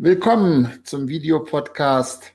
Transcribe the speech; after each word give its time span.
Willkommen 0.00 0.78
zum 0.84 1.08
Videopodcast 1.08 2.32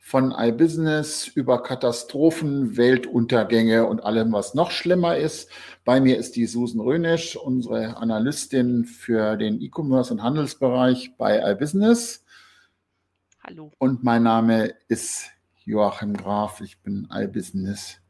von 0.00 0.34
iBusiness 0.36 1.28
über 1.28 1.62
Katastrophen, 1.62 2.76
Weltuntergänge 2.76 3.86
und 3.86 4.02
allem, 4.02 4.32
was 4.32 4.54
noch 4.54 4.72
schlimmer 4.72 5.16
ist. 5.16 5.48
Bei 5.84 6.00
mir 6.00 6.18
ist 6.18 6.34
die 6.34 6.46
Susan 6.46 6.80
Rönisch, 6.80 7.36
unsere 7.36 7.98
Analystin 7.98 8.84
für 8.84 9.36
den 9.36 9.60
E-Commerce 9.60 10.12
und 10.12 10.24
Handelsbereich 10.24 11.14
bei 11.16 11.40
iBusiness. 11.52 12.24
Hallo. 13.44 13.70
Und 13.78 14.02
mein 14.02 14.24
Name 14.24 14.74
ist 14.88 15.30
Joachim 15.64 16.16
Graf. 16.16 16.60
Ich 16.62 16.82
bin 16.82 17.06
iBusiness 17.12 18.00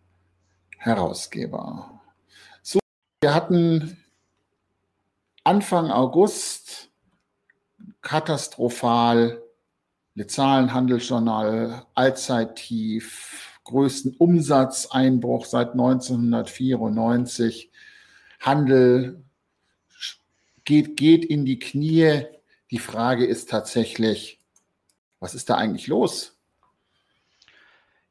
Herausgeber. 0.79 2.01
So, 2.63 2.79
wir 3.21 3.35
hatten 3.35 3.99
Anfang 5.45 5.91
August 5.91 6.88
katastrophal. 8.09 9.43
Zahlen, 10.27 10.73
Handelsjournal, 10.73 11.87
Allzeittief, 11.95 13.61
größten 13.65 14.17
Umsatzeinbruch 14.17 15.45
seit 15.45 15.73
1994. 15.73 17.71
Handel 18.41 19.23
geht, 20.65 20.97
geht 20.97 21.25
in 21.27 21.45
die 21.45 21.59
Knie. 21.59 22.25
Die 22.71 22.79
Frage 22.79 23.27
ist 23.27 23.51
tatsächlich, 23.51 24.41
was 25.21 25.35
ist 25.35 25.51
da 25.51 25.57
eigentlich 25.57 25.87
los? 25.87 26.38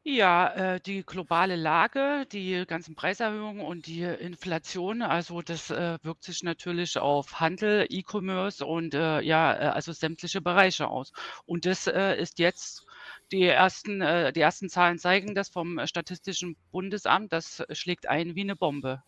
Ja, 0.10 0.76
äh, 0.76 0.80
die 0.80 1.04
globale 1.06 1.58
Lage, 1.58 2.26
die 2.32 2.64
ganzen 2.66 2.96
Preiserhöhungen 2.96 3.66
und 3.66 3.88
die 3.88 4.04
Inflation, 4.04 5.02
also 5.02 5.42
das 5.42 5.70
äh, 5.70 5.98
wirkt 6.02 6.24
sich 6.24 6.44
natürlich 6.44 6.98
auf 6.98 7.42
Handel, 7.42 7.86
E-Commerce 7.90 8.66
und 8.66 8.94
äh, 8.94 9.20
ja, 9.20 9.52
also 9.52 9.92
sämtliche 9.92 10.40
Bereiche 10.40 10.88
aus. 10.88 11.12
Und 11.46 11.66
das 11.66 11.88
ist 11.88 12.40
jetzt 12.40 12.86
die 13.34 13.44
ersten, 13.44 14.00
die 14.00 14.40
ersten 14.40 14.70
Zahlen 14.70 14.98
zeigen 14.98 15.36
das 15.36 15.50
vom 15.50 15.86
Statistischen 15.86 16.56
Bundesamt, 16.72 17.34
das 17.34 17.64
schlägt 17.72 18.08
ein 18.08 18.34
wie 18.36 18.42
eine 18.42 18.56
Bombe. 18.56 19.04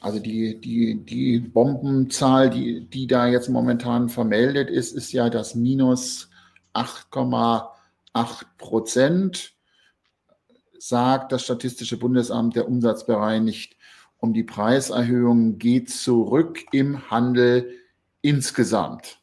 Also 0.00 0.18
die, 0.18 0.60
die, 0.60 1.02
die 1.02 1.38
Bombenzahl, 1.38 2.50
die, 2.50 2.84
die 2.84 3.06
da 3.06 3.28
jetzt 3.28 3.48
momentan 3.48 4.10
vermeldet 4.10 4.68
ist, 4.68 4.92
ist 4.92 5.12
ja 5.12 5.30
das 5.30 5.54
minus 5.54 6.28
8, 6.74 7.10
8 8.14 8.56
Prozent, 8.56 9.54
sagt 10.78 11.32
das 11.32 11.44
Statistische 11.44 11.98
Bundesamt, 11.98 12.56
der 12.56 12.66
Umsatz 12.66 13.06
bereinigt 13.06 13.76
um 14.24 14.32
die 14.32 14.42
Preiserhöhung 14.42 15.58
geht 15.58 15.90
zurück 15.90 16.64
im 16.72 17.10
Handel 17.10 17.78
insgesamt. 18.22 19.20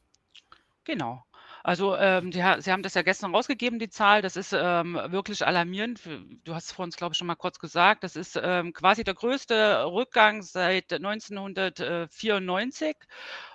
Genau. 0.83 1.23
Also 1.63 1.95
ähm, 1.95 2.31
die, 2.31 2.43
Sie 2.59 2.71
haben 2.71 2.83
das 2.83 2.93
ja 2.93 3.01
gestern 3.01 3.33
rausgegeben, 3.33 3.79
die 3.79 3.89
Zahl. 3.89 4.21
Das 4.21 4.35
ist 4.35 4.53
ähm, 4.53 4.99
wirklich 5.07 5.45
alarmierend. 5.45 6.01
Du 6.43 6.53
hast 6.53 6.65
es 6.65 6.71
vor 6.71 6.85
uns, 6.85 6.97
glaube 6.97 7.13
ich, 7.13 7.17
schon 7.17 7.27
mal 7.27 7.35
kurz 7.35 7.57
gesagt. 7.57 8.03
Das 8.03 8.15
ist 8.15 8.39
ähm, 8.41 8.73
quasi 8.73 9.03
der 9.03 9.15
größte 9.15 9.85
Rückgang 9.85 10.43
seit 10.43 10.93
1994. 10.93 12.95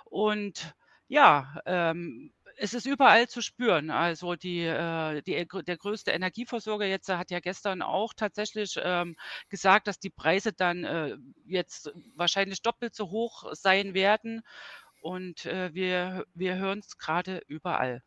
Und 0.03 0.75
ja, 1.07 1.61
ähm, 1.65 2.33
es 2.57 2.73
ist 2.73 2.85
überall 2.85 3.27
zu 3.27 3.41
spüren. 3.41 3.91
Also 3.91 4.35
die, 4.35 4.63
äh, 4.63 5.21
die, 5.21 5.47
der 5.65 5.77
größte 5.77 6.11
Energieversorger 6.11 6.85
jetzt 6.85 7.07
hat 7.09 7.31
ja 7.31 7.39
gestern 7.39 7.81
auch 7.81 8.13
tatsächlich 8.13 8.79
ähm, 8.81 9.15
gesagt, 9.49 9.87
dass 9.87 9.99
die 9.99 10.09
Preise 10.09 10.53
dann 10.53 10.83
äh, 10.83 11.17
jetzt 11.45 11.91
wahrscheinlich 12.15 12.61
doppelt 12.61 12.95
so 12.95 13.11
hoch 13.11 13.45
sein 13.53 13.93
werden. 13.93 14.41
Und 15.01 15.45
äh, 15.45 15.73
wir, 15.73 16.25
wir 16.33 16.55
hören 16.55 16.79
es 16.79 16.97
gerade 16.97 17.41
überall. 17.47 18.01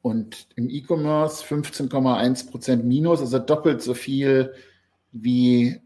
Und 0.00 0.48
im 0.56 0.68
E-Commerce 0.68 1.44
15,1 1.44 2.50
Prozent 2.50 2.84
Minus, 2.84 3.20
also 3.20 3.38
doppelt 3.38 3.82
so 3.82 3.94
viel 3.94 4.54
wie 5.12 5.80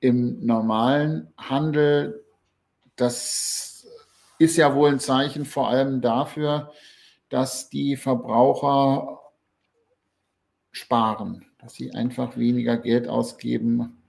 im 0.00 0.44
normalen 0.44 1.32
Handel. 1.36 2.24
Das 2.96 3.75
ist 4.38 4.56
ja 4.56 4.74
wohl 4.74 4.90
ein 4.90 5.00
Zeichen 5.00 5.44
vor 5.44 5.68
allem 5.68 6.00
dafür, 6.00 6.72
dass 7.28 7.70
die 7.70 7.96
Verbraucher 7.96 9.20
sparen, 10.70 11.46
dass 11.58 11.74
sie 11.74 11.92
einfach 11.92 12.36
weniger 12.36 12.76
Geld 12.76 13.08
ausgeben, 13.08 14.02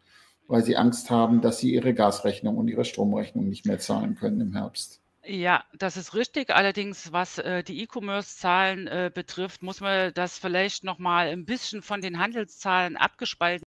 weil 0.47 0.63
sie 0.63 0.77
Angst 0.77 1.09
haben, 1.09 1.41
dass 1.41 1.59
sie 1.59 1.73
ihre 1.73 1.93
Gasrechnung 1.93 2.57
und 2.57 2.67
ihre 2.67 2.85
Stromrechnung 2.85 3.47
nicht 3.47 3.65
mehr 3.65 3.79
zahlen 3.79 4.15
können 4.15 4.41
im 4.41 4.53
Herbst. 4.53 5.01
Ja, 5.25 5.65
das 5.77 5.97
ist 5.97 6.13
richtig. 6.13 6.51
Allerdings, 6.51 7.11
was 7.11 7.37
äh, 7.37 7.61
die 7.61 7.81
E-Commerce-Zahlen 7.81 8.87
äh, 8.87 9.11
betrifft, 9.13 9.61
muss 9.61 9.81
man 9.81 10.13
das 10.13 10.39
vielleicht 10.39 10.85
noch 10.85 10.99
mal 10.99 11.27
ein 11.27 11.43
bisschen 11.43 11.81
von 11.81 11.99
den 11.99 12.19
Handelszahlen 12.19 12.95
abgespalten 12.95 13.66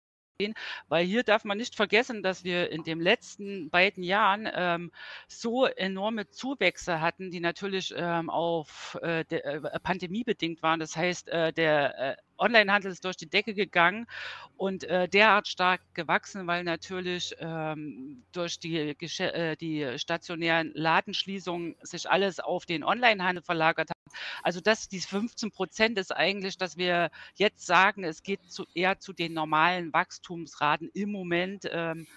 weil 0.88 1.06
hier 1.06 1.24
darf 1.24 1.44
man 1.44 1.58
nicht 1.58 1.76
vergessen, 1.76 2.24
dass 2.24 2.44
wir 2.44 2.72
in 2.72 2.84
den 2.84 3.00
letzten 3.00 3.70
beiden 3.70 4.04
Jahren 4.04 4.48
ähm, 4.54 4.92
so 5.28 5.66
enorme 5.66 6.30
Zuwächse 6.30 7.02
hatten, 7.02 7.30
die 7.30 7.42
natürlich 7.42 7.94
ähm, 7.96 8.30
auf 8.30 8.98
äh, 9.02 9.26
der, 9.26 9.46
äh, 9.46 9.80
Pandemie 9.82 10.24
bedingt 10.24 10.64
waren. 10.64 10.80
Das 10.80 10.96
heißt, 10.96 11.28
äh, 11.30 11.52
der 11.52 12.00
äh, 12.00 12.16
Onlinehandel 12.38 12.92
ist 12.92 13.04
durch 13.04 13.18
die 13.18 13.30
Decke 13.30 13.54
gegangen 13.54 14.08
und 14.56 14.86
äh, 14.86 15.10
derart 15.10 15.50
stark 15.50 15.82
gewachsen, 15.94 16.48
weil 16.48 16.64
natürlich 16.64 17.36
ähm, 17.40 18.24
durch 18.32 18.60
die, 18.60 18.78
äh, 18.78 19.56
die 19.58 20.00
stationären 20.00 20.72
Ladenschließungen 20.74 21.76
sich 21.82 22.10
alles 22.10 22.40
auf 22.40 22.66
den 22.66 22.86
Onlinehandel 22.86 23.44
verlagert 23.44 23.90
hat. 23.90 23.99
Also 24.44 24.62
das, 24.62 24.88
die 24.88 25.00
15 25.00 25.52
Prozent 25.52 25.98
ist 25.98 26.16
eigentlich, 26.16 26.58
dass 26.58 26.78
wir 26.78 27.10
jetzt 27.36 27.66
sagen, 27.66 28.04
es 28.04 28.24
geht 28.24 28.52
zu, 28.52 28.66
eher 28.74 29.00
zu 29.00 29.14
den 29.14 29.34
normalen 29.34 29.94
Wachstumsraten 29.94 30.90
im 30.94 31.12
Moment 31.12 31.68
ähm, 31.72 32.08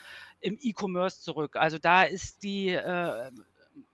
im 0.41 0.59
E-Commerce 0.61 1.21
zurück. 1.21 1.57
Also 1.57 1.79
da 1.79 2.03
ist 2.03 2.43
die 2.43 2.71
äh, 2.71 3.31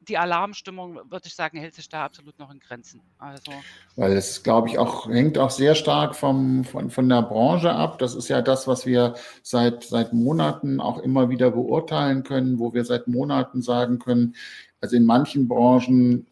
die 0.01 0.19
Alarmstimmung, 0.19 0.97
würde 1.11 1.27
ich 1.27 1.35
sagen, 1.35 1.59
hält 1.59 1.75
sich 1.75 1.89
da 1.89 2.05
absolut 2.05 2.39
noch 2.39 2.51
in 2.51 2.59
Grenzen. 2.61 3.01
Also. 3.19 3.53
Weil 3.97 4.13
es, 4.13 4.43
glaube 4.43 4.69
ich, 4.69 4.79
auch 4.79 5.09
hängt 5.09 5.39
auch 5.39 5.51
sehr 5.51 5.75
stark 5.75 6.17
vom, 6.17 6.65
von, 6.65 6.91
von 6.91 7.09
der 7.09 7.23
Branche 7.23 7.73
ab. 7.73 7.99
Das 7.99 8.15
ist 8.15 8.29
ja 8.29 8.41
das, 8.41 8.67
was 8.67 8.87
wir 8.87 9.15
seit, 9.43 9.85
seit 9.85 10.13
Monaten 10.13 10.81
auch 10.81 10.99
immer 10.99 11.29
wieder 11.29 11.51
beurteilen 11.51 12.23
können, 12.23 12.59
wo 12.59 12.73
wir 12.73 12.85
seit 12.85 13.07
Monaten 13.07 13.63
sagen 13.63 13.99
können, 13.99 14.35
also 14.81 14.97
in 14.97 15.05
manchen 15.05 15.49
Branchen, 15.49 16.27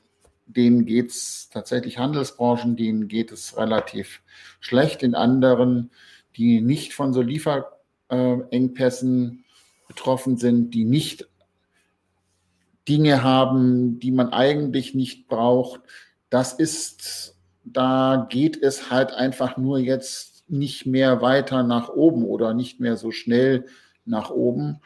denen 0.47 0.87
geht 0.87 1.11
es 1.11 1.51
tatsächlich 1.51 1.99
Handelsbranchen, 1.99 2.77
denen 2.77 3.09
geht 3.09 3.33
es 3.33 3.57
relativ 3.57 4.23
schlecht. 4.61 5.03
In 5.03 5.15
anderen, 5.15 5.91
die 6.37 6.61
nicht 6.61 6.95
von 6.95 7.13
so 7.13 7.21
Lieferengpässen 7.21 9.45
betroffen 9.89 10.37
sind, 10.37 10.73
die 10.73 10.85
nicht 10.85 11.29
Dinge 12.89 13.23
haben, 13.23 13.99
die 13.99 14.13
man 14.13 14.33
eigentlich 14.33 14.95
nicht 14.95 15.29
braucht. 15.29 15.81
Das 16.31 16.53
ist, 16.53 17.37
da 17.65 18.27
geht 18.31 18.63
es 18.63 18.91
halt 18.91 19.13
einfach 19.13 19.57
nur 19.57 19.79
jetzt 19.79 20.49
nicht 20.49 20.87
mehr 20.87 21.23
weiter 21.23 21.65
nach 21.65 21.89
oben 21.89 22.25
oder 22.25 22.55
nicht 22.55 22.79
mehr 22.79 22.97
so 22.97 23.11
schnell 23.11 23.67
nach 24.05 24.31
oben. 24.31 24.81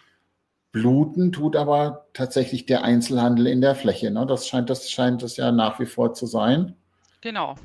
Bluten 0.72 1.32
tut 1.32 1.56
aber 1.56 2.06
tatsächlich 2.12 2.66
der 2.66 2.84
Einzelhandel 2.84 3.46
in 3.46 3.60
der 3.60 3.74
Fläche. 3.74 4.10
Ne? 4.10 4.26
Das 4.26 4.46
scheint 4.46 4.70
das 4.70 4.90
scheint 4.90 5.22
es 5.22 5.36
ja 5.36 5.50
nach 5.52 5.80
wie 5.80 5.86
vor 5.86 6.14
zu 6.14 6.26
sein. 6.26 6.76
Genau. 7.22 7.56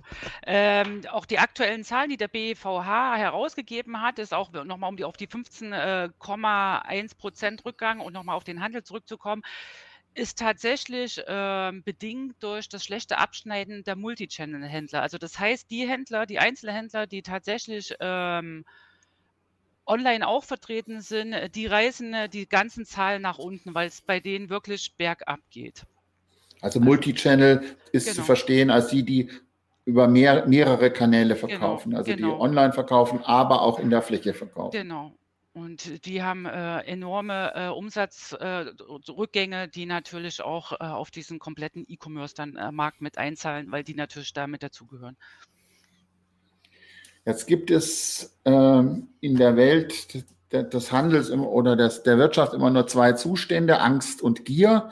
Ähm, 0.45 1.01
auch 1.11 1.25
die 1.25 1.39
aktuellen 1.39 1.83
Zahlen, 1.85 2.09
die 2.09 2.17
der 2.17 2.27
BVH 2.27 3.15
herausgegeben 3.15 4.01
hat, 4.01 4.19
ist 4.19 4.33
auch 4.33 4.51
nochmal 4.51 4.89
um 4.89 4.97
die, 4.97 5.05
auf 5.05 5.15
die 5.15 5.27
15,1 5.27 6.91
äh, 6.91 7.15
Prozent 7.17 7.63
Rückgang 7.63 8.01
und 8.01 8.11
nochmal 8.11 8.35
auf 8.35 8.43
den 8.43 8.61
Handel 8.61 8.83
zurückzukommen, 8.83 9.43
ist 10.13 10.39
tatsächlich 10.39 11.21
ähm, 11.27 11.83
bedingt 11.83 12.41
durch 12.43 12.67
das 12.67 12.83
schlechte 12.83 13.17
Abschneiden 13.17 13.83
der 13.83 13.95
Multichannel-Händler. 13.95 15.01
Also 15.01 15.17
das 15.17 15.39
heißt, 15.39 15.69
die 15.71 15.87
Händler, 15.87 16.25
die 16.25 16.39
Einzelhändler, 16.39 17.07
die 17.07 17.21
tatsächlich 17.21 17.95
ähm, 17.99 18.65
online 19.85 20.27
auch 20.27 20.43
vertreten 20.43 21.01
sind, 21.01 21.33
äh, 21.33 21.49
die 21.49 21.65
reißen 21.65 22.13
äh, 22.13 22.29
die 22.29 22.47
ganzen 22.47 22.85
Zahlen 22.85 23.21
nach 23.21 23.37
unten, 23.37 23.73
weil 23.73 23.87
es 23.87 24.01
bei 24.01 24.19
denen 24.19 24.49
wirklich 24.49 24.93
bergab 24.97 25.39
geht. 25.49 25.83
Also 26.61 26.79
Multichannel 26.79 27.63
ist 27.91 28.05
genau. 28.05 28.15
zu 28.15 28.23
verstehen 28.23 28.69
als 28.69 28.87
die, 28.87 29.03
die 29.03 29.29
über 29.85 30.07
mehr, 30.07 30.47
mehrere 30.47 30.91
Kanäle 30.91 31.35
genau, 31.35 31.47
verkaufen, 31.47 31.89
genau, 31.91 31.99
also 31.99 32.15
genau. 32.15 32.35
die 32.35 32.41
online 32.41 32.73
verkaufen, 32.73 33.21
aber 33.23 33.61
auch 33.61 33.79
in 33.79 33.89
der 33.89 34.01
Fläche 34.01 34.33
verkaufen. 34.33 34.71
Genau. 34.75 35.13
Und 35.53 36.05
die 36.05 36.21
haben 36.21 36.45
äh, 36.45 36.79
enorme 36.81 37.53
äh, 37.55 37.67
Umsatzrückgänge, 37.69 39.63
äh, 39.63 39.67
die 39.69 39.85
natürlich 39.85 40.41
auch 40.41 40.73
äh, 40.73 40.83
auf 40.83 41.11
diesen 41.11 41.39
kompletten 41.39 41.85
E-Commerce 41.87 42.35
dann 42.35 42.57
äh, 42.57 42.73
Markt 42.73 42.99
mit 42.99 43.17
einzahlen, 43.17 43.71
weil 43.71 43.85
die 43.85 43.95
natürlich 43.95 44.33
damit 44.33 44.63
dazugehören. 44.63 45.15
Jetzt 47.25 47.47
gibt 47.47 47.71
es 47.71 48.37
ähm, 48.45 49.07
in 49.19 49.35
der 49.35 49.55
Welt 49.57 50.23
des 50.51 50.91
Handels 50.91 51.31
oder 51.31 51.75
des, 51.75 52.03
der 52.03 52.17
Wirtschaft 52.17 52.53
immer 52.53 52.69
nur 52.69 52.87
zwei 52.87 53.13
Zustände, 53.13 53.81
Angst 53.81 54.21
und 54.21 54.45
Gier. 54.45 54.89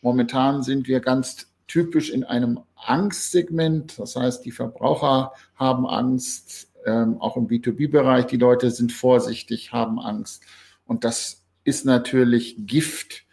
Momentan 0.00 0.62
sind 0.62 0.88
wir 0.88 1.00
ganz 1.00 1.48
typisch 1.66 2.10
in 2.10 2.24
einem 2.24 2.60
Angstsegment. 2.76 3.98
Das 3.98 4.16
heißt, 4.16 4.44
die 4.44 4.52
Verbraucher 4.52 5.32
haben 5.56 5.86
Angst, 5.86 6.68
ähm, 6.86 7.20
auch 7.20 7.36
im 7.36 7.48
B2B-Bereich. 7.48 8.26
Die 8.26 8.36
Leute 8.36 8.70
sind 8.70 8.92
vorsichtig, 8.92 9.72
haben 9.72 9.98
Angst. 10.00 10.44
Und 10.86 11.04
das 11.04 11.42
ist 11.64 11.84
natürlich 11.84 12.56
Gift 12.66 13.24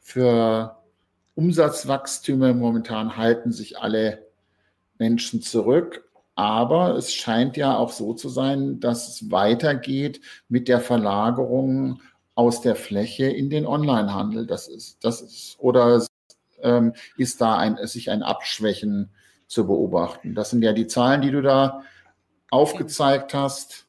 für 0.00 0.76
Umsatzwachstüme. 1.34 2.54
Momentan 2.54 3.16
halten 3.16 3.52
sich 3.52 3.78
alle 3.78 4.26
Menschen 4.98 5.42
zurück. 5.42 6.04
Aber 6.34 6.96
es 6.96 7.14
scheint 7.14 7.56
ja 7.56 7.76
auch 7.76 7.92
so 7.92 8.12
zu 8.14 8.28
sein, 8.28 8.80
dass 8.80 9.08
es 9.08 9.30
weitergeht 9.30 10.20
mit 10.48 10.68
der 10.68 10.80
Verlagerung 10.80 12.00
aus 12.34 12.60
der 12.60 12.74
Fläche 12.74 13.26
in 13.26 13.50
den 13.50 13.66
Onlinehandel. 13.66 14.46
Das 14.46 14.66
ist, 14.66 15.04
das 15.04 15.20
ist, 15.20 15.56
oder 15.58 16.04
ähm, 16.60 16.94
ist 17.16 17.40
da 17.40 17.56
ein, 17.56 17.78
sich 17.86 18.10
ein 18.10 18.22
Abschwächen 18.22 19.10
zu 19.46 19.66
beobachten? 19.66 20.34
Das 20.34 20.50
sind 20.50 20.62
ja 20.62 20.72
die 20.72 20.88
Zahlen, 20.88 21.22
die 21.22 21.30
du 21.30 21.42
da 21.42 21.82
aufgezeigt 22.50 23.34
hast. 23.34 23.83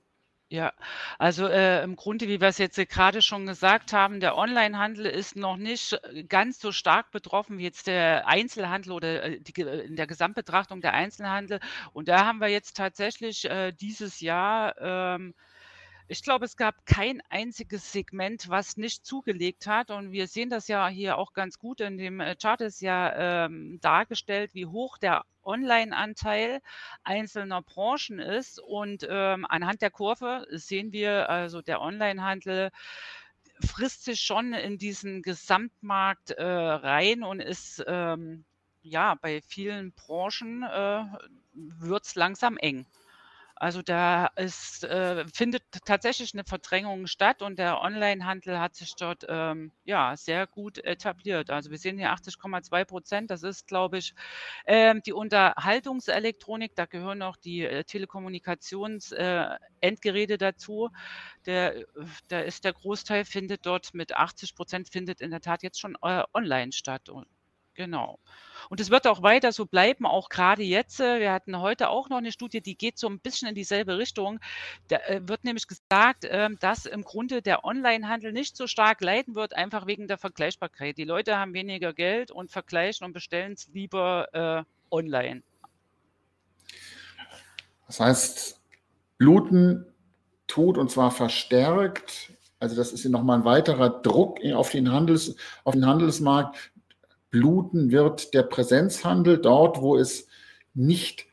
Ja, 0.56 0.72
also 1.20 1.48
äh, 1.48 1.84
im 1.84 1.98
Grunde, 1.98 2.30
wie 2.30 2.40
wir 2.40 2.48
es 2.48 2.60
jetzt 2.60 2.78
gerade 2.90 3.22
schon 3.22 3.46
gesagt 3.46 3.92
haben, 3.92 4.22
der 4.22 4.38
Onlinehandel 4.38 5.06
ist 5.06 5.36
noch 5.36 5.58
nicht 5.58 6.00
äh, 6.14 6.24
ganz 6.24 6.62
so 6.62 6.72
stark 6.72 7.12
betroffen 7.12 7.58
wie 7.58 7.64
jetzt 7.64 7.88
der 7.88 8.26
Einzelhandel 8.26 8.94
oder 8.94 9.24
äh, 9.24 9.42
die, 9.42 9.52
in 9.62 9.98
der 9.98 10.08
Gesamtbetrachtung 10.08 10.80
der 10.80 10.94
Einzelhandel. 10.94 11.60
Und 11.92 12.08
da 12.08 12.26
haben 12.26 12.40
wir 12.40 12.48
jetzt 12.48 12.78
tatsächlich 12.78 13.44
äh, 13.50 13.74
dieses 13.74 14.22
Jahr 14.22 14.76
ähm, 14.80 15.34
ich 16.08 16.22
glaube, 16.22 16.46
es 16.46 16.56
gab 16.56 16.86
kein 16.86 17.22
einziges 17.30 17.92
Segment, 17.92 18.48
was 18.50 18.78
nicht 18.78 19.06
zugelegt 19.06 19.66
hat. 19.66 19.90
Und 19.90 20.12
wir 20.12 20.28
sehen 20.28 20.50
das 20.50 20.68
ja 20.68 20.88
hier 20.88 21.18
auch 21.18 21.34
ganz 21.34 21.58
gut 21.58 21.82
in 21.82 21.98
dem 21.98 22.20
äh, 22.20 22.36
Chart 22.36 22.62
ist 22.62 22.82
ja 22.82 23.46
ähm, 23.46 23.80
dargestellt, 23.82 24.54
wie 24.54 24.68
hoch 24.68 24.98
der 24.98 25.26
Online-Anteil 25.44 26.62
einzelner 27.04 27.62
Branchen 27.62 28.20
ist. 28.20 28.60
Und 28.60 29.06
ähm, 29.10 29.46
anhand 29.50 29.82
der 29.82 29.92
Kurve 29.92 30.46
sehen 30.52 30.92
wir, 30.92 31.30
also 31.30 31.62
der 31.62 31.82
Online-Handel 31.82 32.72
frisst 33.62 34.04
sich 34.04 34.22
schon 34.22 34.54
in 34.54 34.78
diesen 34.78 35.22
Gesamtmarkt 35.22 36.32
äh, 36.32 36.44
rein 36.44 37.24
und 37.24 37.40
ist 37.40 37.84
ähm, 37.88 38.46
ja 38.82 39.16
bei 39.16 39.42
vielen 39.42 39.94
Branchen 39.94 40.64
äh, 40.64 41.04
wird 41.54 42.06
es 42.06 42.16
langsam 42.16 42.58
eng. 42.58 42.86
Also 43.58 43.82
da 43.82 44.28
ist, 44.36 44.84
äh, 44.84 45.26
findet 45.34 45.64
tatsächlich 45.86 46.34
eine 46.34 46.44
Verdrängung 46.44 47.08
statt 47.08 47.42
und 47.42 47.58
der 47.58 47.80
Onlinehandel 47.82 48.60
hat 48.60 48.76
sich 48.76 48.96
dort 48.96 49.26
ähm, 49.30 49.72
ja 49.86 50.18
sehr 50.18 50.46
gut 50.46 50.78
etabliert. 50.84 51.50
Also 51.50 51.72
wir 51.72 51.78
sehen 51.78 51.98
hier 51.98 52.12
80,2 52.14 52.84
Prozent. 52.84 53.32
Das 53.32 53.44
ist, 53.44 53.66
glaube 53.68 54.00
ich, 54.00 54.14
ähm, 54.66 55.02
die 55.06 55.14
Unterhaltungselektronik. 55.14 56.76
Da 56.76 56.86
gehören 56.86 57.22
auch 57.22 57.38
die 57.38 57.64
äh, 57.64 57.86
Telekommunikations-Endgeräte 57.86 60.34
äh, 60.34 60.38
dazu. 60.38 60.90
Der, 61.46 61.86
da 62.28 62.42
ist 62.42 62.66
der 62.66 62.74
Großteil 62.74 63.24
findet 63.24 63.66
dort 63.66 63.94
mit 63.94 64.14
80 64.16 64.54
Prozent 64.56 64.90
findet 64.90 65.22
in 65.22 65.32
der 65.32 65.40
Tat 65.42 65.64
jetzt 65.64 65.80
schon 65.80 65.96
äh, 66.02 66.24
online 66.34 66.74
statt. 66.74 67.08
Und, 67.10 67.26
genau. 67.76 68.20
Und 68.70 68.80
es 68.80 68.90
wird 68.90 69.08
auch 69.08 69.22
weiter 69.22 69.52
so 69.52 69.66
bleiben, 69.66 70.06
auch 70.06 70.30
gerade 70.30 70.64
jetzt. 70.64 71.00
Äh, 71.00 71.20
wir 71.20 71.32
hatten 71.32 71.60
heute 71.60 71.90
auch 71.90 72.10
noch 72.10 72.18
eine 72.18 72.32
Studie, 72.32 72.62
die 72.62 72.76
geht 72.76 72.98
so 72.98 73.08
ein 73.08 73.20
bisschen 73.20 73.48
in 73.48 73.56
dieselbe 73.56 73.98
Richtung. 73.98 74.40
Da 74.88 74.98
äh, 75.08 75.22
wird 75.28 75.44
nämlich 75.44 75.68
gesagt, 75.68 76.26
ähm, 76.28 76.58
dass 76.60 76.86
im 76.86 77.04
Grunde 77.04 77.42
der 77.42 77.64
Onlinehandel 77.64 78.32
nicht 78.32 78.58
so 78.58 78.68
stark 78.68 79.02
leiden 79.02 79.36
wird, 79.36 79.56
einfach 79.56 79.86
wegen 79.86 80.08
der 80.08 80.18
Vergleichbarkeit. 80.18 80.98
Die 80.98 81.04
Leute 81.04 81.38
haben 81.38 81.54
weniger 81.54 81.94
Geld 81.94 82.32
und 82.32 82.52
vergleichen 82.52 83.06
und 83.06 83.14
bestellen 83.14 83.54
es 83.54 83.68
lieber 83.74 84.28
äh, 84.34 84.64
online. 84.94 85.44
Das 87.88 88.00
heißt, 88.00 88.62
Bluten 89.18 89.86
tut 90.48 90.78
und 90.78 90.90
zwar 90.90 91.12
verstärkt. 91.12 92.32
Also 92.60 92.76
das 92.76 92.92
ist 92.94 93.06
nochmal 93.06 93.40
ein 93.40 93.46
weiterer 93.46 93.90
Druck 93.90 94.40
auf 94.54 94.72
den, 94.72 94.92
Handels, 94.92 95.36
auf 95.64 95.76
den 95.76 95.86
Handelsmarkt 95.86 96.72
bluten 97.36 97.92
wird 97.92 98.34
der 98.34 98.44
Präsenzhandel 98.44 99.38
dort, 99.38 99.82
wo 99.82 99.98
es 99.98 100.28
nicht, 100.74 101.26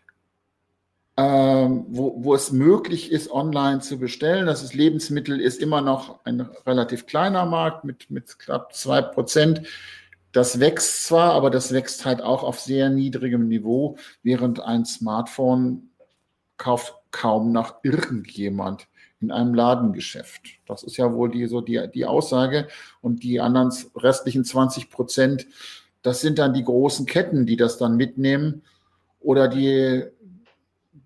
ähm, 1.16 1.84
wo, 1.90 2.24
wo 2.24 2.34
es 2.34 2.50
möglich 2.50 3.12
ist, 3.12 3.30
online 3.30 3.78
zu 3.78 4.00
bestellen. 4.00 4.46
Das 4.46 4.64
ist 4.64 4.74
Lebensmittel, 4.74 5.40
ist 5.40 5.60
immer 5.60 5.80
noch 5.80 6.24
ein 6.24 6.40
relativ 6.66 7.06
kleiner 7.06 7.46
Markt 7.46 7.84
mit, 7.84 8.10
mit 8.10 8.36
knapp 8.40 8.74
zwei 8.74 9.00
Prozent. 9.00 9.62
Das 10.32 10.58
wächst 10.58 11.06
zwar, 11.06 11.34
aber 11.34 11.50
das 11.50 11.72
wächst 11.72 12.04
halt 12.04 12.20
auch 12.20 12.42
auf 12.42 12.58
sehr 12.58 12.90
niedrigem 12.90 13.46
Niveau, 13.46 13.96
während 14.24 14.58
ein 14.58 14.84
Smartphone 14.84 15.90
kauft 16.56 16.94
kaum 17.12 17.52
noch 17.52 17.76
irgendjemand 17.84 18.88
in 19.20 19.30
einem 19.30 19.54
Ladengeschäft. 19.54 20.42
Das 20.66 20.82
ist 20.82 20.96
ja 20.96 21.12
wohl 21.12 21.30
die, 21.30 21.46
so 21.46 21.60
die, 21.60 21.80
die 21.94 22.06
Aussage. 22.06 22.66
Und 23.00 23.22
die 23.22 23.38
anderen 23.38 23.72
restlichen 23.94 24.44
20 24.44 24.90
Prozent 24.90 25.46
das 26.02 26.20
sind 26.20 26.38
dann 26.38 26.52
die 26.52 26.64
großen 26.64 27.06
Ketten, 27.06 27.46
die 27.46 27.56
das 27.56 27.78
dann 27.78 27.96
mitnehmen 27.96 28.62
oder 29.20 29.48
die, 29.48 30.04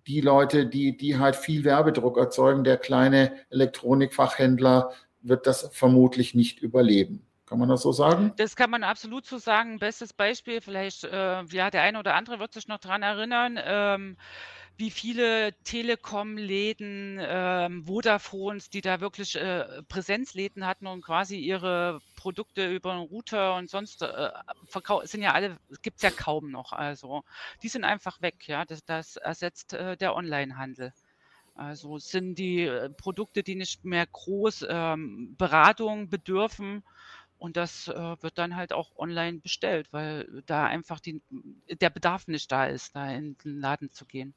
die 0.06 0.20
Leute, 0.20 0.66
die, 0.66 0.96
die 0.96 1.18
halt 1.18 1.36
viel 1.36 1.64
Werbedruck 1.64 2.16
erzeugen. 2.16 2.64
Der 2.64 2.78
kleine 2.78 3.32
Elektronikfachhändler 3.50 4.92
wird 5.22 5.46
das 5.46 5.68
vermutlich 5.72 6.34
nicht 6.34 6.60
überleben. 6.60 7.26
Kann 7.46 7.60
man 7.60 7.68
das 7.68 7.82
so 7.82 7.92
sagen? 7.92 8.32
Das 8.38 8.56
kann 8.56 8.70
man 8.70 8.82
absolut 8.82 9.24
so 9.24 9.38
sagen. 9.38 9.78
Bestes 9.78 10.12
Beispiel, 10.12 10.60
vielleicht, 10.60 11.04
äh, 11.04 11.44
ja, 11.44 11.70
der 11.70 11.82
eine 11.82 12.00
oder 12.00 12.14
andere 12.14 12.40
wird 12.40 12.52
sich 12.52 12.66
noch 12.66 12.78
daran 12.78 13.02
erinnern. 13.02 13.58
Ähm, 13.62 14.16
wie 14.78 14.90
viele 14.90 15.54
Telekom-Läden, 15.64 17.18
ähm, 17.20 17.88
Vodafones, 17.88 18.68
die 18.68 18.82
da 18.82 19.00
wirklich 19.00 19.36
äh, 19.36 19.82
Präsenzläden 19.88 20.66
hatten 20.66 20.86
und 20.86 21.02
quasi 21.02 21.38
ihre 21.38 22.00
Produkte 22.16 22.70
über 22.70 22.92
einen 22.92 23.06
Router 23.06 23.56
und 23.56 23.70
sonst 23.70 24.02
äh, 24.02 24.30
verkaufen, 24.64 25.06
sind 25.06 25.22
ja 25.22 25.32
alle, 25.32 25.58
gibt 25.82 25.96
es 25.96 26.02
ja 26.02 26.10
kaum 26.10 26.50
noch. 26.50 26.72
Also 26.72 27.24
die 27.62 27.68
sind 27.68 27.84
einfach 27.84 28.20
weg, 28.20 28.46
ja. 28.48 28.64
Das, 28.66 28.84
das 28.84 29.16
ersetzt 29.16 29.72
äh, 29.72 29.96
der 29.96 30.14
Onlinehandel. 30.14 30.92
Also 31.54 31.98
sind 31.98 32.34
die 32.36 32.62
äh, 32.62 32.90
Produkte, 32.90 33.42
die 33.42 33.54
nicht 33.54 33.84
mehr 33.84 34.06
groß 34.06 34.66
ähm, 34.68 35.36
Beratung 35.38 36.10
bedürfen. 36.10 36.84
Und 37.38 37.56
das 37.56 37.88
äh, 37.88 38.16
wird 38.22 38.38
dann 38.38 38.56
halt 38.56 38.72
auch 38.72 38.96
online 38.96 39.38
bestellt, 39.38 39.88
weil 39.90 40.42
da 40.46 40.64
einfach 40.66 41.00
die, 41.00 41.22
der 41.80 41.90
Bedarf 41.90 42.28
nicht 42.28 42.50
da 42.52 42.66
ist, 42.66 42.94
da 42.96 43.10
in 43.10 43.36
den 43.38 43.60
Laden 43.60 43.90
zu 43.92 44.04
gehen. 44.06 44.34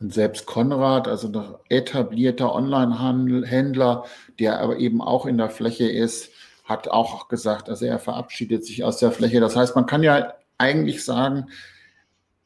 Und 0.00 0.14
selbst 0.14 0.46
Konrad, 0.46 1.08
also 1.08 1.28
ein 1.28 1.54
etablierter 1.68 2.54
Online-Händler, 2.54 4.06
der 4.38 4.60
aber 4.60 4.78
eben 4.78 5.02
auch 5.02 5.26
in 5.26 5.36
der 5.36 5.50
Fläche 5.50 5.90
ist, 5.90 6.30
hat 6.64 6.88
auch 6.88 7.28
gesagt, 7.28 7.68
also 7.68 7.84
er 7.84 7.98
verabschiedet 7.98 8.64
sich 8.64 8.82
aus 8.82 8.98
der 8.98 9.12
Fläche. 9.12 9.40
Das 9.40 9.56
heißt, 9.56 9.76
man 9.76 9.86
kann 9.86 10.02
ja 10.02 10.32
eigentlich 10.56 11.04
sagen, 11.04 11.50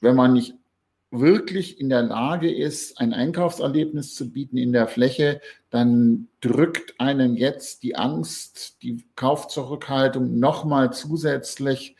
wenn 0.00 0.16
man 0.16 0.32
nicht 0.32 0.54
wirklich 1.10 1.80
in 1.80 1.88
der 1.88 2.02
Lage 2.02 2.52
ist, 2.52 2.98
ein 2.98 3.12
Einkaufserlebnis 3.12 4.16
zu 4.16 4.32
bieten 4.32 4.56
in 4.56 4.72
der 4.72 4.88
Fläche, 4.88 5.40
dann 5.70 6.28
drückt 6.40 6.98
einen 6.98 7.36
jetzt 7.36 7.84
die 7.84 7.94
Angst, 7.94 8.82
die 8.82 9.04
Kaufzurückhaltung 9.14 10.40
nochmal 10.40 10.92
zusätzlich 10.92 11.94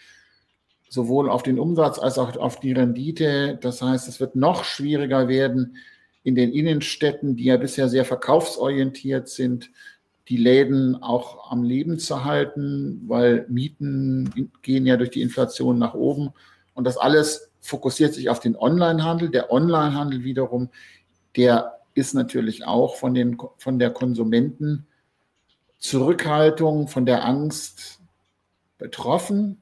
sowohl 0.94 1.28
auf 1.28 1.42
den 1.42 1.58
Umsatz 1.58 1.98
als 1.98 2.16
auch 2.18 2.36
auf 2.36 2.60
die 2.60 2.72
Rendite. 2.72 3.58
Das 3.60 3.82
heißt, 3.82 4.06
es 4.08 4.20
wird 4.20 4.36
noch 4.36 4.62
schwieriger 4.64 5.26
werden 5.28 5.76
in 6.22 6.36
den 6.36 6.52
Innenstädten, 6.52 7.36
die 7.36 7.44
ja 7.44 7.56
bisher 7.56 7.88
sehr 7.88 8.04
verkaufsorientiert 8.04 9.28
sind, 9.28 9.70
die 10.28 10.36
Läden 10.38 11.02
auch 11.02 11.50
am 11.50 11.64
Leben 11.64 11.98
zu 11.98 12.24
halten, 12.24 13.02
weil 13.06 13.44
Mieten 13.48 14.50
gehen 14.62 14.86
ja 14.86 14.96
durch 14.96 15.10
die 15.10 15.20
Inflation 15.20 15.78
nach 15.78 15.92
oben. 15.94 16.32
Und 16.72 16.84
das 16.84 16.96
alles 16.96 17.50
fokussiert 17.60 18.14
sich 18.14 18.30
auf 18.30 18.40
den 18.40 18.56
Onlinehandel. 18.56 19.28
Der 19.30 19.52
Onlinehandel 19.52 20.24
wiederum, 20.24 20.70
der 21.36 21.80
ist 21.94 22.14
natürlich 22.14 22.64
auch 22.64 22.96
von, 22.96 23.12
den, 23.12 23.36
von 23.58 23.78
der 23.78 23.90
Konsumentenzurückhaltung, 23.90 26.88
von 26.88 27.04
der 27.04 27.26
Angst 27.26 28.00
betroffen. 28.78 29.60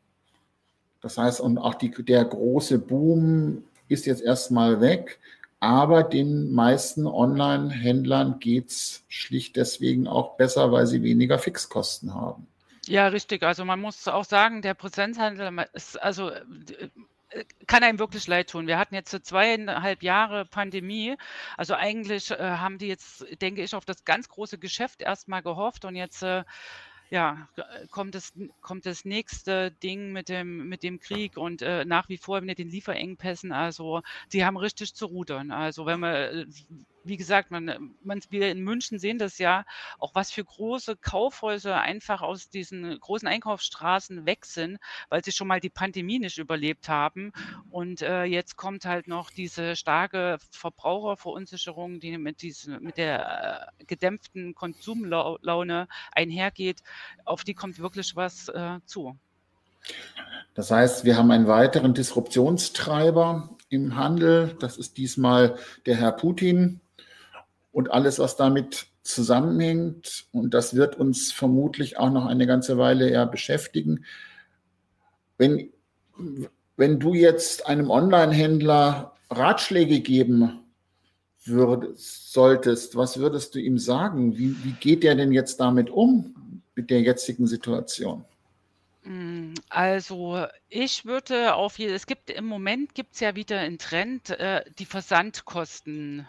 Das 1.02 1.18
heißt, 1.18 1.40
und 1.40 1.58
auch 1.58 1.74
die, 1.74 1.90
der 1.90 2.24
große 2.24 2.78
Boom 2.78 3.64
ist 3.88 4.06
jetzt 4.06 4.22
erstmal 4.22 4.80
weg. 4.80 5.18
Aber 5.60 6.02
den 6.02 6.52
meisten 6.52 7.06
Online-Händlern 7.06 8.40
geht 8.40 8.70
es 8.70 9.04
schlicht 9.08 9.56
deswegen 9.56 10.08
auch 10.08 10.36
besser, 10.36 10.72
weil 10.72 10.86
sie 10.86 11.02
weniger 11.02 11.38
Fixkosten 11.38 12.14
haben. 12.14 12.48
Ja, 12.86 13.06
richtig. 13.08 13.44
Also 13.44 13.64
man 13.64 13.80
muss 13.80 14.08
auch 14.08 14.24
sagen, 14.24 14.62
der 14.62 14.74
Präsenzhandel 14.74 15.66
ist, 15.72 16.02
also 16.02 16.30
äh, 16.30 16.88
kann 17.66 17.84
einem 17.84 18.00
wirklich 18.00 18.26
leid 18.26 18.50
tun. 18.50 18.66
Wir 18.66 18.76
hatten 18.76 18.94
jetzt 18.94 19.16
zweieinhalb 19.24 20.02
Jahre 20.02 20.46
Pandemie. 20.46 21.16
Also 21.56 21.74
eigentlich 21.74 22.30
äh, 22.32 22.38
haben 22.38 22.78
die 22.78 22.88
jetzt, 22.88 23.24
denke 23.40 23.62
ich, 23.62 23.74
auf 23.74 23.84
das 23.84 24.04
ganz 24.04 24.28
große 24.28 24.58
Geschäft 24.58 25.00
erstmal 25.00 25.42
gehofft 25.42 25.84
und 25.84 25.94
jetzt 25.94 26.22
äh, 26.22 26.42
ja, 27.12 27.46
kommt 27.90 28.14
das, 28.14 28.32
kommt 28.62 28.86
das 28.86 29.04
nächste 29.04 29.70
Ding 29.70 30.12
mit 30.12 30.30
dem, 30.30 30.66
mit 30.68 30.82
dem 30.82 30.98
Krieg 30.98 31.36
und 31.36 31.60
äh, 31.60 31.84
nach 31.84 32.08
wie 32.08 32.16
vor 32.16 32.40
mit 32.40 32.58
den 32.58 32.70
Lieferengpässen. 32.70 33.52
Also, 33.52 34.00
die 34.32 34.46
haben 34.46 34.56
richtig 34.56 34.94
zu 34.94 35.04
rudern. 35.06 35.50
Also, 35.50 35.84
wenn 35.84 36.00
man, 36.00 36.14
äh, 36.14 36.46
wie 37.04 37.16
gesagt, 37.16 37.50
man, 37.50 37.94
man, 38.02 38.20
wir 38.30 38.50
in 38.50 38.60
München 38.60 38.98
sehen 38.98 39.18
das 39.18 39.38
ja, 39.38 39.64
auch 39.98 40.14
was 40.14 40.30
für 40.30 40.44
große 40.44 40.96
Kaufhäuser 40.96 41.80
einfach 41.80 42.22
aus 42.22 42.48
diesen 42.48 42.98
großen 42.98 43.28
Einkaufsstraßen 43.28 44.26
weg 44.26 44.44
sind, 44.46 44.78
weil 45.08 45.24
sie 45.24 45.32
schon 45.32 45.48
mal 45.48 45.60
die 45.60 45.70
Pandemie 45.70 46.18
nicht 46.18 46.38
überlebt 46.38 46.88
haben. 46.88 47.32
Und 47.70 48.02
äh, 48.02 48.24
jetzt 48.24 48.56
kommt 48.56 48.84
halt 48.84 49.08
noch 49.08 49.30
diese 49.30 49.76
starke 49.76 50.38
Verbraucherverunsicherung, 50.50 52.00
die 52.00 52.18
mit, 52.18 52.42
diesen, 52.42 52.82
mit 52.82 52.96
der 52.96 53.72
äh, 53.78 53.84
gedämpften 53.84 54.54
Konsumlaune 54.54 55.88
einhergeht. 56.12 56.82
Auf 57.24 57.44
die 57.44 57.54
kommt 57.54 57.78
wirklich 57.78 58.14
was 58.16 58.48
äh, 58.48 58.78
zu. 58.86 59.16
Das 60.54 60.70
heißt, 60.70 61.04
wir 61.04 61.16
haben 61.16 61.30
einen 61.30 61.46
weiteren 61.46 61.94
Disruptionstreiber 61.94 63.56
im 63.68 63.96
Handel. 63.96 64.54
Das 64.60 64.76
ist 64.76 64.98
diesmal 64.98 65.56
der 65.86 65.96
Herr 65.96 66.12
Putin 66.12 66.81
und 67.72 67.90
alles, 67.90 68.18
was 68.18 68.36
damit 68.36 68.86
zusammenhängt. 69.02 70.26
Und 70.32 70.54
das 70.54 70.74
wird 70.74 70.96
uns 70.96 71.32
vermutlich 71.32 71.98
auch 71.98 72.10
noch 72.10 72.26
eine 72.26 72.46
ganze 72.46 72.78
Weile 72.78 73.08
eher 73.08 73.26
beschäftigen. 73.26 74.04
Wenn, 75.38 75.72
wenn 76.76 77.00
du 77.00 77.14
jetzt 77.14 77.66
einem 77.66 77.90
Online-Händler 77.90 79.16
Ratschläge 79.30 80.00
geben 80.00 80.60
würdest, 81.44 82.32
solltest, 82.32 82.96
was 82.96 83.18
würdest 83.18 83.54
du 83.54 83.58
ihm 83.58 83.78
sagen? 83.78 84.36
Wie, 84.36 84.54
wie 84.64 84.72
geht 84.72 85.02
der 85.02 85.14
denn 85.14 85.32
jetzt 85.32 85.58
damit 85.58 85.90
um, 85.90 86.62
mit 86.74 86.90
der 86.90 87.00
jetzigen 87.00 87.46
Situation? 87.46 88.24
Hm, 89.02 89.54
also, 89.68 90.46
ich 90.68 91.04
würde 91.04 91.54
auf 91.54 91.78
je 91.78 91.88
es 91.88 92.06
gibt 92.06 92.30
im 92.30 92.44
Moment 92.44 92.94
gibt 92.94 93.14
es 93.14 93.20
ja 93.20 93.34
wieder 93.34 93.58
einen 93.58 93.78
Trend, 93.78 94.30
äh, 94.30 94.62
die 94.78 94.84
Versandkosten, 94.84 96.26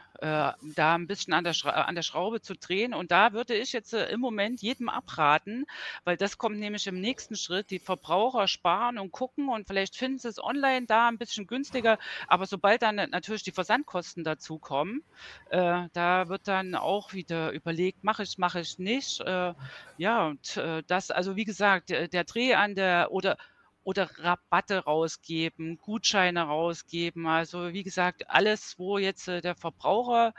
da 0.62 0.96
ein 0.96 1.08
bisschen 1.08 1.34
an 1.34 1.44
der 1.44 1.53
Schra 1.53 1.72
an 1.84 1.96
der 1.96 2.01
Schraube 2.03 2.42
zu 2.42 2.56
drehen. 2.56 2.94
Und 2.94 3.12
da 3.12 3.34
würde 3.34 3.56
ich 3.56 3.72
jetzt, 3.74 3.94
äh, 3.94 4.08
im 4.10 4.20
Moment 4.22 4.62
jedem 4.62 4.89
abraten, 4.89 5.65
weil 6.03 6.18
das 6.18 6.38
kommt 6.38 6.58
nämlich 6.60 6.88
im 6.88 7.00
nächsten 7.01 7.36
Schritt. 7.36 7.70
Die 7.72 7.80
Verbraucher 7.80 8.48
sparen 8.48 8.98
und 9.00 9.12
gucken 9.12 9.50
und 9.50 9.68
vielleicht 9.68 9.96
finden 9.96 10.20
sie 10.20 10.30
es 10.30 10.42
online 10.44 10.86
da 10.88 11.08
ein 11.10 11.18
bisschen 11.18 11.48
günstiger. 11.48 11.98
Aber 12.27 12.46
sobald 12.46 12.82
dann 12.82 12.96
natürlich 12.96 13.44
die 13.44 13.51
Versandkosten 13.51 14.24
dazukommen, 14.24 15.01
äh, 15.48 15.88
da 15.94 16.27
wird 16.30 16.48
dann 16.48 16.75
auch 16.75 17.13
wieder 17.13 17.51
überlegt: 17.51 18.03
„Mache 18.03 18.24
ich, 18.24 18.38
mache 18.38 18.60
ich 18.62 18.77
nicht?“ 18.77 19.20
Äh, 19.22 19.53
ja, 19.98 20.27
und, 20.27 20.58
äh, 20.58 20.84
das 20.88 21.12
also, 21.12 21.36
wie 21.36 21.46
gesagt, 21.46 21.89
der 21.89 22.08
der 22.08 22.24
Dreh 22.24 22.53
an 22.56 22.75
der 22.75 23.12
oder 23.12 23.38
oder 23.84 24.10
Rabatte 24.18 24.80
rausgeben, 24.80 25.78
Gutscheine 25.78 26.44
rausgeben. 26.44 27.28
Also 27.28 27.74
wie 27.74 27.84
gesagt, 27.84 28.30
alles, 28.30 28.75
wo 28.78 28.98
jetzt 28.98 29.28
äh, 29.28 29.42
der 29.42 29.56
Verbraucher 29.56 30.34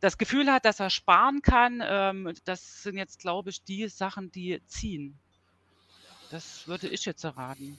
das 0.00 0.18
Gefühl 0.18 0.50
hat, 0.50 0.64
dass 0.64 0.80
er 0.80 0.90
sparen 0.90 1.42
kann, 1.42 1.82
ähm, 1.84 2.32
das 2.44 2.82
sind 2.82 2.96
jetzt, 2.96 3.20
glaube 3.20 3.50
ich, 3.50 3.64
die 3.64 3.88
Sachen, 3.88 4.30
die 4.30 4.60
ziehen. 4.66 5.18
Das 6.30 6.66
würde 6.68 6.88
ich 6.88 7.04
jetzt 7.04 7.24
erraten. 7.24 7.78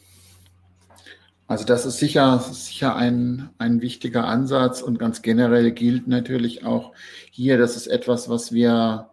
Also 1.48 1.64
das 1.64 1.86
ist 1.86 1.98
sicher, 1.98 2.40
sicher 2.40 2.96
ein, 2.96 3.50
ein 3.58 3.82
wichtiger 3.82 4.26
Ansatz 4.26 4.82
und 4.82 5.00
ganz 5.00 5.22
generell 5.22 5.72
gilt 5.72 6.08
natürlich 6.08 6.66
auch 6.66 6.94
hier, 7.32 7.58
das 7.58 7.78
ist 7.78 7.88
etwas, 7.88 8.28
was 8.28 8.52
wir 8.52 9.12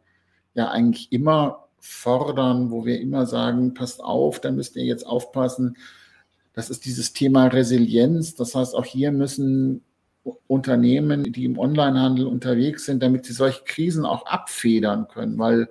ja 0.54 0.68
eigentlich 0.70 1.12
immer 1.12 1.63
fordern, 1.84 2.70
wo 2.70 2.86
wir 2.86 2.98
immer 3.00 3.26
sagen, 3.26 3.74
passt 3.74 4.02
auf, 4.02 4.40
da 4.40 4.50
müsst 4.50 4.74
ihr 4.76 4.84
jetzt 4.84 5.06
aufpassen. 5.06 5.76
Das 6.54 6.70
ist 6.70 6.86
dieses 6.86 7.12
Thema 7.12 7.48
Resilienz. 7.48 8.34
Das 8.34 8.54
heißt, 8.54 8.74
auch 8.74 8.86
hier 8.86 9.12
müssen 9.12 9.82
Unternehmen, 10.46 11.24
die 11.30 11.44
im 11.44 11.58
Onlinehandel 11.58 12.26
unterwegs 12.26 12.86
sind, 12.86 13.02
damit 13.02 13.26
sie 13.26 13.34
solche 13.34 13.64
Krisen 13.64 14.06
auch 14.06 14.24
abfedern 14.24 15.08
können, 15.08 15.38
weil 15.38 15.68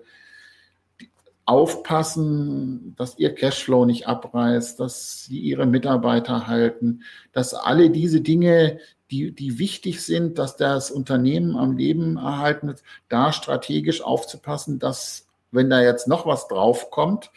aufpassen, 1.45 2.93
dass 2.95 3.17
ihr 3.17 3.33
Cashflow 3.33 3.85
nicht 3.85 4.07
abreißt, 4.07 4.79
dass 4.79 5.25
sie 5.25 5.39
ihre 5.39 5.65
Mitarbeiter 5.65 6.45
halten, 6.45 7.01
dass 7.31 7.55
alle 7.55 7.89
diese 7.89 8.21
Dinge, 8.21 8.77
die, 9.09 9.31
die 9.31 9.57
wichtig 9.57 10.03
sind, 10.03 10.37
dass 10.37 10.57
das 10.57 10.91
Unternehmen 10.91 11.57
am 11.57 11.75
Leben 11.75 12.17
erhalten 12.17 12.67
wird, 12.67 12.83
da 13.09 13.33
strategisch 13.33 14.01
aufzupassen, 14.03 14.77
dass 14.77 15.27
wenn 15.53 15.69
da 15.69 15.81
jetzt 15.81 16.07
noch 16.07 16.25
was 16.25 16.47
draufkommt, 16.47 17.31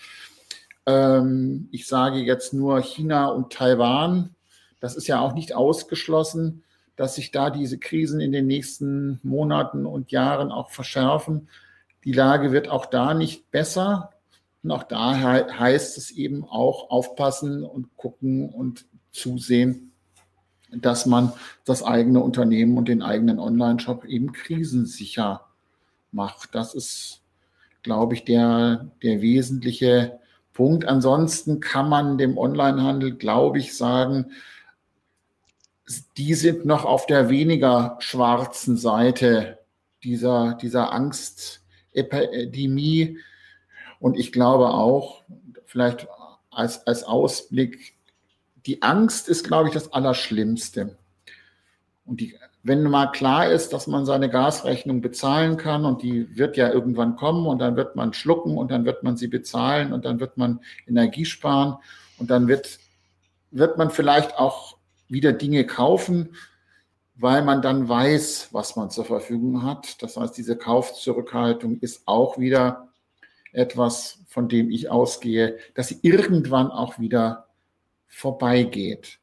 ähm, 0.87 1.68
ich 1.73 1.87
sage 1.87 2.18
jetzt 2.18 2.52
nur 2.52 2.80
China 2.80 3.28
und 3.28 3.52
Taiwan, 3.52 4.35
das 4.80 4.96
ist 4.96 5.06
ja 5.06 5.20
auch 5.20 5.35
nicht 5.35 5.54
ausgeschlossen, 5.54 6.62
dass 6.96 7.14
sich 7.16 7.30
da 7.30 7.50
diese 7.50 7.78
Krisen 7.78 8.20
in 8.20 8.32
den 8.32 8.46
nächsten 8.46 9.20
Monaten 9.23 9.85
und 9.85 10.12
Jahren 10.12 10.50
auch 10.50 10.70
verschärfen. 10.70 11.49
Die 12.04 12.12
Lage 12.12 12.52
wird 12.52 12.68
auch 12.68 12.87
da 12.87 13.14
nicht 13.14 13.50
besser. 13.50 14.11
Und 14.62 14.70
auch 14.70 14.85
da 14.85 15.16
heißt 15.16 15.99
es 15.99 16.11
eben 16.11 16.44
auch 16.44 16.90
aufpassen 16.90 17.64
und 17.64 17.96
gucken 17.96 18.49
und 18.49 18.87
zusehen, 19.12 19.92
dass 20.73 21.06
man 21.06 21.32
das 21.64 21.82
eigene 21.82 22.20
Unternehmen 22.20 22.76
und 22.76 22.88
den 22.88 23.02
eigenen 23.02 23.38
Online-Shop 23.38 24.04
eben 24.04 24.32
krisensicher 24.32 25.46
macht. 26.11 26.54
Das 26.54 26.75
ist 26.75 27.23
glaube 27.87 28.14
ich, 28.14 28.25
der, 28.25 28.90
der 29.05 29.23
wesentliche 29.23 30.19
Punkt. 30.52 30.87
Ansonsten 30.87 31.61
kann 31.61 31.88
man 31.88 32.19
dem 32.19 32.37
Onlinehandel, 32.37 33.14
glaube 33.14 33.61
ich, 33.61 33.76
sagen, 33.76 34.33
die 36.16 36.35
sind 36.35 36.66
noch 36.66 36.85
auf 36.85 37.07
der 37.07 37.28
weniger 37.28 37.97
schwarzen 38.00 38.76
Seite 38.76 39.61
dieser, 40.02 40.59
dieser 40.61 40.93
Angstepidemie. 40.93 43.19
Und 44.00 44.19
ich 44.19 44.33
glaube 44.33 44.71
auch, 44.71 45.23
vielleicht 45.64 46.09
als, 46.50 46.85
als 46.88 47.05
Ausblick, 47.05 47.95
die 48.66 48.83
Angst 48.83 49.28
ist, 49.28 49.47
glaube 49.47 49.69
ich, 49.69 49.75
das 49.75 49.93
Allerschlimmste. 49.93 50.99
Und 52.05 52.21
die 52.21 52.37
wenn 52.66 52.82
mal 52.82 53.12
klar 53.12 53.49
ist, 53.49 53.73
dass 53.73 53.87
man 53.87 54.06
seine 54.06 54.28
Gasrechnung 54.28 55.00
bezahlen 55.00 55.56
kann 55.56 55.85
und 55.85 56.02
die 56.02 56.37
wird 56.37 56.56
ja 56.56 56.68
irgendwann 56.68 57.14
kommen 57.14 57.46
und 57.46 57.61
dann 57.61 57.76
wird 57.76 57.94
man 57.94 58.12
schlucken 58.12 58.58
und 58.58 58.73
dann 58.73 58.85
wird 58.85 59.04
man 59.04 59.16
sie 59.16 59.28
bezahlen 59.28 59.92
und 59.92 60.04
dann 60.04 60.18
wird 60.18 60.37
man 60.37 60.61
Energie 60.88 61.25
sparen 61.25 61.76
und 62.18 62.28
dann 62.28 62.49
wird, 62.49 62.80
wird 63.52 63.78
man 63.78 63.90
vielleicht 63.90 64.37
auch 64.37 64.78
wieder 65.06 65.32
Dinge 65.32 65.64
kaufen, 65.64 66.35
weil 67.14 67.44
man 67.44 67.62
dann 67.62 67.88
weiß, 67.88 68.49
was 68.50 68.75
man 68.75 68.90
zur 68.90 69.04
Verfügung 69.04 69.62
hat. 69.62 70.02
Das 70.02 70.16
heißt, 70.16 70.37
diese 70.37 70.56
Kaufzurückhaltung 70.56 71.78
ist 71.78 72.02
auch 72.06 72.37
wieder 72.37 72.88
etwas, 73.52 74.18
von 74.26 74.49
dem 74.49 74.70
ich 74.70 74.90
ausgehe, 74.90 75.56
dass 75.75 75.88
sie 75.88 76.00
irgendwann 76.02 76.73
auch 76.73 76.99
wieder 76.99 77.46
vorbeigeht. 78.08 79.20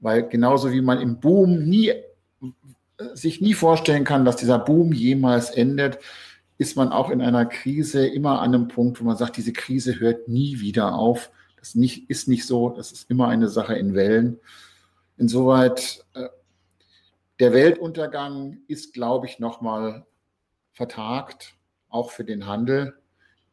Weil 0.00 0.28
genauso 0.28 0.72
wie 0.72 0.82
man 0.82 1.00
im 1.00 1.20
Boom 1.20 1.64
nie 1.64 1.92
sich 3.14 3.40
nie 3.40 3.54
vorstellen 3.54 4.04
kann, 4.04 4.24
dass 4.24 4.36
dieser 4.36 4.58
Boom 4.58 4.92
jemals 4.92 5.50
endet, 5.50 5.98
ist 6.58 6.76
man 6.76 6.92
auch 6.92 7.10
in 7.10 7.22
einer 7.22 7.46
Krise 7.46 8.06
immer 8.06 8.40
an 8.40 8.54
einem 8.54 8.68
Punkt, 8.68 9.00
wo 9.00 9.04
man 9.04 9.16
sagt, 9.16 9.36
diese 9.36 9.52
Krise 9.52 9.98
hört 9.98 10.28
nie 10.28 10.60
wieder 10.60 10.94
auf. 10.94 11.30
Das 11.58 11.74
nicht, 11.74 12.10
ist 12.10 12.28
nicht 12.28 12.46
so, 12.46 12.68
das 12.70 12.92
ist 12.92 13.10
immer 13.10 13.28
eine 13.28 13.48
Sache 13.48 13.74
in 13.74 13.94
Wellen. 13.94 14.38
Insoweit, 15.16 16.04
äh, 16.14 16.28
der 17.38 17.52
Weltuntergang 17.52 18.58
ist, 18.68 18.92
glaube 18.92 19.26
ich, 19.26 19.38
nochmal 19.38 20.06
vertagt, 20.72 21.54
auch 21.88 22.10
für 22.10 22.24
den 22.24 22.46
Handel 22.46 22.94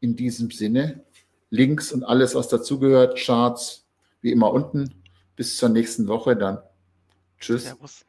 in 0.00 0.16
diesem 0.16 0.50
Sinne. 0.50 1.04
Links 1.50 1.92
und 1.92 2.04
alles, 2.04 2.34
was 2.34 2.48
dazugehört, 2.48 3.18
Charts 3.18 3.86
wie 4.20 4.32
immer 4.32 4.52
unten. 4.52 5.02
Bis 5.36 5.56
zur 5.56 5.70
nächsten 5.70 6.08
Woche 6.08 6.36
dann. 6.36 6.58
Tschüss. 7.38 7.64
Servus. 7.64 8.04